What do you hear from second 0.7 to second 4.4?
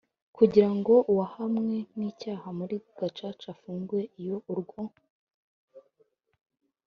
ngo uwahamwe n icyaha muri Gacaca afungwe iyo